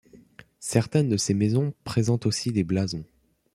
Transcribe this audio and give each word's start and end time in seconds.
Certaines 0.59 1.09
de 1.09 1.15
ces 1.15 1.35
maisons 1.35 1.75
présentent 1.83 2.25
aussi 2.25 2.51
des 2.51 2.63
blasons. 2.63 3.05